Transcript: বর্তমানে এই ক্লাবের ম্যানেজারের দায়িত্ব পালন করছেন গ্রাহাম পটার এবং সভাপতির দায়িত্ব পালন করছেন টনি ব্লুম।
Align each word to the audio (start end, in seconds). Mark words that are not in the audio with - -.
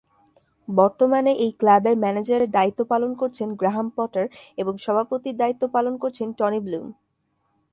বর্তমানে 0.67 1.31
এই 1.43 1.51
ক্লাবের 1.59 1.95
ম্যানেজারের 2.03 2.49
দায়িত্ব 2.51 2.81
পালন 2.91 3.11
করছেন 3.21 3.49
গ্রাহাম 3.59 3.87
পটার 3.97 4.25
এবং 4.57 4.73
সভাপতির 4.77 5.39
দায়িত্ব 5.41 5.63
পালন 5.75 5.93
করছেন 6.03 6.27
টনি 6.37 6.59
ব্লুম। 6.59 6.85